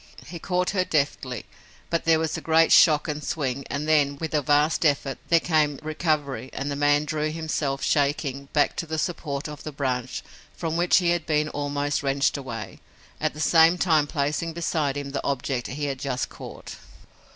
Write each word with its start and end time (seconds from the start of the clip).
He 0.25 0.39
caught 0.39 0.71
her 0.71 0.83
deftly, 0.83 1.45
but 1.91 2.05
there 2.05 2.17
was 2.17 2.35
a 2.35 2.41
great 2.41 2.71
shock 2.71 3.07
and 3.07 3.23
swing 3.23 3.67
and 3.69 3.87
then, 3.87 4.15
with 4.19 4.33
a 4.33 4.41
vast 4.41 4.83
effort, 4.83 5.19
there 5.27 5.39
came 5.39 5.79
recovery 5.83 6.49
and 6.53 6.71
the 6.71 6.75
man 6.75 7.05
drew 7.05 7.29
himself, 7.31 7.83
shaking, 7.83 8.45
back 8.45 8.75
to 8.77 8.87
the 8.87 8.97
support 8.97 9.47
of 9.47 9.61
the 9.61 9.71
branch 9.71 10.23
from 10.57 10.75
which 10.75 10.97
he 10.97 11.11
had 11.11 11.27
been 11.27 11.49
almost 11.49 12.01
wrenched 12.01 12.35
away, 12.35 12.79
at 13.19 13.35
the 13.35 13.39
same 13.39 13.77
time 13.77 14.07
placing 14.07 14.53
beside 14.53 14.97
him 14.97 15.11
the 15.11 15.23
object 15.23 15.67
he 15.67 15.85
had 15.85 15.99
just 15.99 16.29
caught. 16.29 16.77